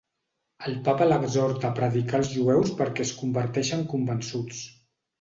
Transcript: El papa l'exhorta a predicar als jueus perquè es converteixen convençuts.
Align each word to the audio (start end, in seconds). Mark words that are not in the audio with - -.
El 0.67 0.77
papa 0.87 1.07
l'exhorta 1.09 1.69
a 1.71 1.77
predicar 1.81 2.19
als 2.21 2.33
jueus 2.39 2.75
perquè 2.83 3.07
es 3.09 3.15
converteixen 3.23 3.89
convençuts. 3.97 4.69